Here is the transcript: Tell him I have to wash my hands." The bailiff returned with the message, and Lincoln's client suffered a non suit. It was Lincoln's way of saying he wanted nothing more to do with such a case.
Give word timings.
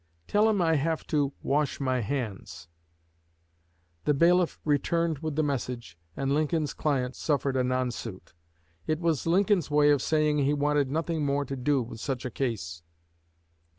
Tell 0.27 0.49
him 0.49 0.63
I 0.63 0.77
have 0.77 1.05
to 1.13 1.31
wash 1.43 1.79
my 1.79 1.99
hands." 1.99 2.67
The 4.05 4.15
bailiff 4.15 4.59
returned 4.65 5.19
with 5.19 5.35
the 5.35 5.43
message, 5.43 5.95
and 6.17 6.33
Lincoln's 6.33 6.73
client 6.73 7.15
suffered 7.15 7.55
a 7.55 7.63
non 7.63 7.91
suit. 7.91 8.33
It 8.87 8.99
was 8.99 9.27
Lincoln's 9.27 9.69
way 9.69 9.91
of 9.91 10.01
saying 10.01 10.39
he 10.39 10.53
wanted 10.55 10.89
nothing 10.89 11.23
more 11.23 11.45
to 11.45 11.55
do 11.55 11.83
with 11.83 11.99
such 11.99 12.25
a 12.25 12.31
case. 12.31 12.81